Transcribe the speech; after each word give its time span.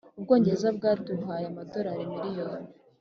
ubwongereza 0.19 0.67
bwaduhaye 0.77 1.45
amadorari 1.47 2.03
miliyoni 2.13 2.67